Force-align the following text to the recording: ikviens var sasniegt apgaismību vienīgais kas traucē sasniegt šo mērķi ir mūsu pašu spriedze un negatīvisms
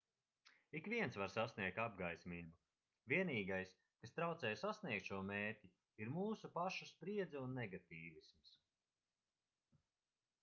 ikviens 0.77 1.17
var 1.21 1.31
sasniegt 1.33 1.79
apgaismību 1.81 3.11
vienīgais 3.11 3.73
kas 4.05 4.15
traucē 4.15 4.53
sasniegt 4.61 5.09
šo 5.11 5.19
mērķi 5.27 5.69
ir 6.05 6.11
mūsu 6.15 6.51
pašu 6.55 6.87
spriedze 6.93 7.43
un 7.43 7.53
negatīvisms 7.59 8.55